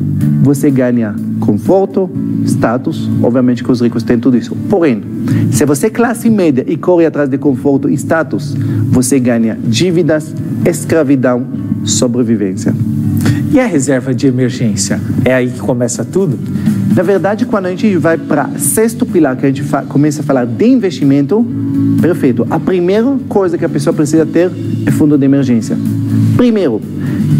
você 0.42 0.70
ganha 0.70 1.14
conforto, 1.38 2.10
status. 2.44 3.08
Obviamente 3.22 3.62
que 3.62 3.70
os 3.70 3.80
ricos 3.80 4.02
têm 4.02 4.18
tudo 4.18 4.36
isso. 4.36 4.56
Porém, 4.68 5.00
se 5.52 5.64
você 5.64 5.86
é 5.86 5.90
classe 5.90 6.28
média 6.28 6.64
e 6.66 6.76
corre 6.76 7.06
atrás 7.06 7.28
de 7.28 7.38
conforto 7.38 7.88
e 7.88 7.94
status, 7.94 8.54
você 8.90 9.20
ganha 9.20 9.56
dívidas, 9.62 10.34
escravidão, 10.66 11.46
sobrevivência. 11.84 12.74
E 13.52 13.60
a 13.60 13.66
reserva 13.66 14.12
de 14.12 14.26
emergência? 14.26 14.98
É 15.24 15.32
aí 15.32 15.50
que 15.50 15.60
começa 15.60 16.04
tudo? 16.04 16.38
Na 16.96 17.02
verdade, 17.02 17.46
quando 17.46 17.66
a 17.66 17.70
gente 17.70 17.96
vai 17.96 18.18
para 18.18 18.48
sexto 18.58 19.06
pilar, 19.06 19.36
que 19.36 19.46
a 19.46 19.48
gente 19.48 19.62
começa 19.88 20.22
a 20.22 20.24
falar 20.24 20.44
de 20.44 20.66
investimento, 20.66 21.46
perfeito. 22.00 22.46
A 22.50 22.58
primeira 22.58 23.16
coisa 23.28 23.56
que 23.56 23.64
a 23.64 23.68
pessoa 23.68 23.94
precisa 23.94 24.26
ter 24.26 24.50
é 24.84 24.90
fundo 24.90 25.16
de 25.16 25.24
emergência. 25.24 25.76
Primeiro. 26.36 26.80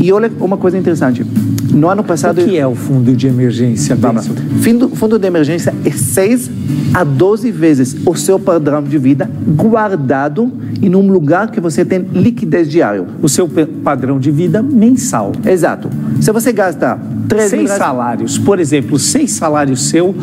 E 0.01 0.13
olha 0.13 0.31
uma 0.41 0.57
coisa 0.57 0.79
interessante. 0.79 1.25
No 1.73 1.89
ano 1.89 2.03
O 2.03 2.05
passado. 2.05 2.43
que 2.45 2.57
é 2.57 2.67
o 2.67 2.75
fundo 2.75 3.15
de 3.15 3.27
emergência. 3.27 3.97
Benção? 3.97 4.35
Fundo, 4.63 4.89
fundo 4.91 5.19
de 5.19 5.27
emergência 5.27 5.75
é 5.85 5.91
6 5.91 6.51
a 6.95 7.05
12 7.05 7.51
vezes 7.51 7.97
o 8.05 8.15
seu 8.15 8.39
padrão 8.39 8.83
de 8.83 8.99
vida 8.99 9.31
guardado 9.57 10.53
em 10.83 10.95
um 10.95 11.07
lugar 11.11 11.51
que 11.51 11.61
você 11.61 11.85
tem 11.85 12.01
liquidez 12.13 12.69
diário. 12.69 13.07
O 13.23 13.29
seu 13.29 13.49
padrão 13.83 14.19
de 14.19 14.31
vida 14.31 14.63
mensal. 14.63 15.33
Exato. 15.47 15.89
Se 16.21 16.31
você 16.31 16.53
gasta 16.53 16.99
3 17.29 17.51
Seis 17.51 17.63
mil 17.63 17.79
salários, 17.79 18.37
por 18.39 18.61
exemplo, 18.61 18.99
seis 18.99 19.31
salários 19.31 19.89
seus 19.89 20.15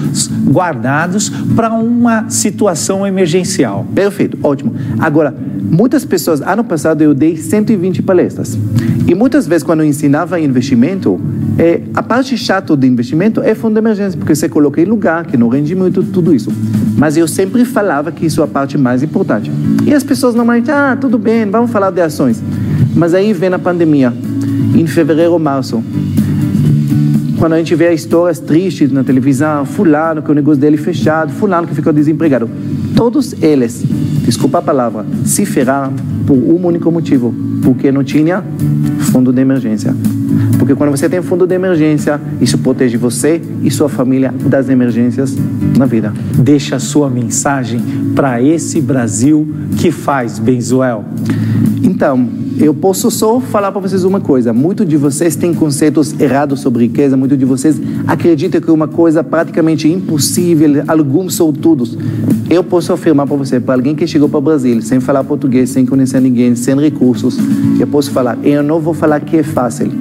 guardados 0.47 1.29
para 1.55 1.73
uma 1.73 2.29
situação 2.29 3.07
emergencial. 3.07 3.85
Perfeito, 3.95 4.37
ótimo. 4.43 4.73
Agora, 4.99 5.33
muitas 5.71 6.05
pessoas, 6.05 6.41
ano 6.41 6.63
passado 6.63 7.01
eu 7.01 7.13
dei 7.15 7.35
120 7.37 8.03
palestras. 8.03 8.57
E 9.07 9.15
muitas 9.15 9.47
vezes, 9.47 9.63
quando 9.63 9.79
eu 9.79 9.87
ensinava 9.87 10.39
investimento, 10.39 11.19
é, 11.59 11.81
a 11.93 12.01
parte 12.01 12.37
chata 12.37 12.73
do 12.73 12.85
investimento 12.85 13.41
é 13.41 13.53
fundo 13.53 13.73
de 13.73 13.79
emergência, 13.79 14.17
porque 14.17 14.33
você 14.33 14.47
coloca 14.47 14.81
em 14.81 14.85
lugar, 14.85 15.25
que 15.25 15.35
não 15.35 15.49
rende 15.49 15.75
muito, 15.75 16.01
tudo 16.01 16.33
isso. 16.33 16.49
Mas 16.97 17.17
eu 17.17 17.27
sempre 17.27 17.65
falava 17.65 18.13
que 18.13 18.25
isso 18.25 18.39
é 18.39 18.45
a 18.45 18.47
parte 18.47 18.77
mais 18.77 19.03
importante. 19.03 19.51
E 19.85 19.93
as 19.93 20.01
pessoas 20.01 20.33
normalmente, 20.33 20.71
ah, 20.71 20.97
tudo 20.99 21.19
bem, 21.19 21.45
vamos 21.45 21.69
falar 21.69 21.91
de 21.91 21.99
ações. 21.99 22.41
Mas 22.95 23.13
aí 23.13 23.33
vem 23.33 23.53
a 23.53 23.59
pandemia, 23.59 24.13
em 24.73 24.87
fevereiro 24.87 25.37
março 25.37 25.83
quando 27.37 27.53
a 27.53 27.57
gente 27.57 27.73
vê 27.73 27.93
histórias 27.93 28.37
tristes 28.37 28.91
na 28.91 29.01
televisão, 29.01 29.65
fulano 29.65 30.21
que 30.21 30.29
o 30.29 30.33
negócio 30.33 30.59
dele 30.59 30.75
fechado, 30.75 31.31
fulano 31.31 31.65
que 31.65 31.73
ficou 31.73 31.93
desempregado, 31.93 32.49
todos 32.97 33.33
eles, 33.41 33.81
desculpa 34.25 34.57
a 34.57 34.61
palavra, 34.61 35.05
se 35.23 35.45
ferraram 35.45 35.93
por 36.27 36.35
um 36.35 36.65
único 36.67 36.91
motivo, 36.91 37.33
porque 37.63 37.93
não 37.93 38.03
tinha 38.03 38.43
fundo 38.99 39.31
de 39.31 39.41
emergência. 39.41 39.95
Porque 40.69 40.77
quando 40.77 40.91
você 40.91 41.09
tem 41.09 41.19
fundo 41.19 41.47
de 41.47 41.55
emergência, 41.55 42.21
isso 42.39 42.55
protege 42.59 42.95
você 42.95 43.41
e 43.63 43.71
sua 43.71 43.89
família 43.89 44.31
das 44.31 44.69
emergências 44.69 45.35
na 45.75 45.87
vida. 45.87 46.13
Deixa 46.37 46.75
a 46.75 46.79
sua 46.79 47.09
mensagem 47.09 47.81
para 48.15 48.39
esse 48.39 48.79
Brasil 48.79 49.51
que 49.77 49.89
faz, 49.89 50.37
Benzuel. 50.37 51.05
Então, 51.99 52.29
eu 52.57 52.73
posso 52.73 53.11
só 53.11 53.41
falar 53.41 53.73
para 53.73 53.81
vocês 53.81 54.05
uma 54.05 54.21
coisa. 54.21 54.53
Muitos 54.53 54.87
de 54.87 54.95
vocês 54.95 55.35
têm 55.35 55.53
conceitos 55.53 56.17
errados 56.17 56.61
sobre 56.61 56.85
riqueza. 56.85 57.17
Muitos 57.17 57.37
de 57.37 57.43
vocês 57.43 57.75
acreditam 58.07 58.61
que 58.61 58.69
é 58.69 58.71
uma 58.71 58.87
coisa 58.87 59.21
praticamente 59.21 59.85
impossível. 59.85 60.81
Alguns 60.87 61.35
sortudos. 61.35 61.97
Eu 62.49 62.63
posso 62.63 62.93
afirmar 62.93 63.27
para 63.27 63.35
você, 63.35 63.59
para 63.59 63.75
alguém 63.75 63.95
que 63.95 64.07
chegou 64.07 64.29
para 64.29 64.39
o 64.39 64.41
Brasil 64.41 64.81
sem 64.81 64.99
falar 64.99 65.23
português, 65.23 65.69
sem 65.69 65.85
conhecer 65.85 66.19
ninguém, 66.19 66.55
sem 66.55 66.75
recursos, 66.79 67.37
eu 67.79 67.85
posso 67.85 68.09
falar. 68.11 68.39
Eu 68.43 68.63
não 68.63 68.79
vou 68.79 68.93
falar 68.93 69.19
que 69.19 69.37
é 69.37 69.43
fácil, 69.43 69.91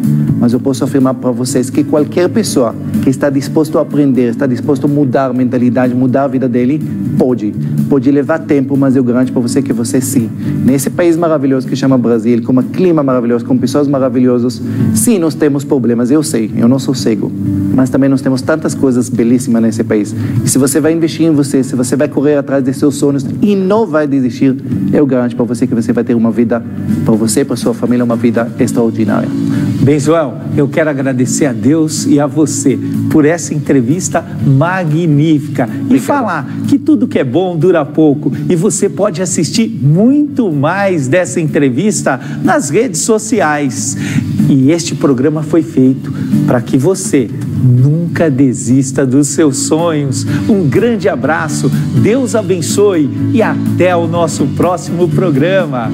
mas 0.40 0.54
eu 0.54 0.60
posso 0.60 0.82
afirmar 0.82 1.12
para 1.14 1.30
vocês 1.30 1.68
que 1.68 1.84
qualquer 1.84 2.28
pessoa 2.30 2.74
que 3.02 3.10
está 3.10 3.28
disposto 3.28 3.76
a 3.78 3.82
aprender, 3.82 4.30
está 4.30 4.46
disposto 4.46 4.86
a 4.86 4.88
mudar 4.88 5.26
a 5.26 5.32
mentalidade, 5.34 5.94
mudar 5.94 6.24
a 6.24 6.28
vida 6.28 6.48
dele, 6.48 6.80
pode. 7.18 7.52
Pode 7.88 8.10
levar 8.10 8.38
tempo, 8.38 8.76
mas 8.76 8.96
eu 8.96 9.02
garanto 9.04 9.32
para 9.32 9.42
você 9.42 9.60
que 9.60 9.72
você 9.72 10.00
sim. 10.00 10.30
Nesse 10.64 10.88
país 10.90 11.16
maravilhoso 11.16 11.66
que 11.66 11.76
chama 11.76 11.87
chama 11.88 11.96
Brasil, 11.96 12.42
com 12.42 12.52
um 12.52 12.62
clima 12.62 13.02
maravilhoso, 13.02 13.44
com 13.46 13.56
pessoas 13.56 13.88
maravilhosas. 13.88 14.60
Sim, 14.94 15.18
nós 15.18 15.34
temos 15.34 15.64
problemas, 15.64 16.10
eu 16.10 16.22
sei, 16.22 16.50
eu 16.54 16.68
não 16.68 16.78
sou 16.78 16.94
cego, 16.94 17.32
mas 17.74 17.88
também 17.88 18.10
nós 18.10 18.20
temos 18.20 18.42
tantas 18.42 18.74
coisas 18.74 19.08
belíssimas 19.08 19.62
nesse 19.62 19.82
país. 19.82 20.14
E 20.44 20.48
se 20.48 20.58
você 20.58 20.80
vai 20.80 20.92
investir 20.92 21.26
em 21.26 21.32
você, 21.32 21.62
se 21.62 21.74
você 21.74 21.96
vai 21.96 22.08
correr 22.08 22.36
atrás 22.36 22.62
de 22.62 22.74
seus 22.74 22.96
sonhos 22.96 23.24
e 23.40 23.56
não 23.56 23.86
vai 23.86 24.06
desistir, 24.06 24.54
eu 24.92 25.06
garanto 25.06 25.34
para 25.34 25.44
você 25.46 25.66
que 25.66 25.74
você 25.74 25.92
vai 25.92 26.04
ter 26.04 26.14
uma 26.14 26.30
vida, 26.30 26.62
para 27.04 27.14
você 27.14 27.40
e 27.40 27.44
para 27.44 27.56
sua 27.56 27.72
família, 27.72 28.04
uma 28.04 28.16
vida 28.16 28.50
extraordinária. 28.58 29.28
Bem, 29.80 29.98
Joel, 29.98 30.34
eu 30.56 30.68
quero 30.68 30.90
agradecer 30.90 31.46
a 31.46 31.52
Deus 31.52 32.04
e 32.04 32.20
a 32.20 32.26
você 32.26 32.78
por 33.10 33.24
essa 33.24 33.54
entrevista 33.54 34.24
magnífica 34.44 35.64
Obrigado. 35.64 35.94
e 35.94 35.98
falar 35.98 36.50
que 36.68 36.78
tudo 36.78 37.08
que 37.08 37.18
é 37.18 37.24
bom 37.24 37.56
dura 37.56 37.84
pouco 37.84 38.30
e 38.48 38.54
você 38.54 38.88
pode 38.88 39.22
assistir 39.22 39.68
muito 39.68 40.52
mais 40.52 41.08
dessa 41.08 41.40
entrevista 41.78 42.20
nas 42.42 42.70
redes 42.70 43.02
sociais. 43.02 43.96
E 44.48 44.72
este 44.72 44.94
programa 44.94 45.42
foi 45.42 45.62
feito 45.62 46.12
para 46.46 46.60
que 46.60 46.76
você 46.76 47.30
nunca 47.62 48.30
desista 48.30 49.06
dos 49.06 49.28
seus 49.28 49.58
sonhos. 49.58 50.26
Um 50.48 50.68
grande 50.68 51.08
abraço, 51.08 51.70
Deus 52.02 52.34
abençoe 52.34 53.08
e 53.32 53.40
até 53.40 53.94
o 53.94 54.06
nosso 54.08 54.46
próximo 54.48 55.08
programa. 55.08 55.90